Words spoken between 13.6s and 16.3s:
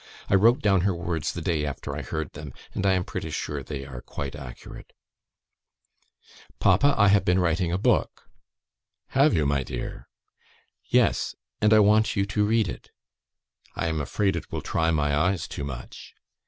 "I am afraid it will try my eyes too much."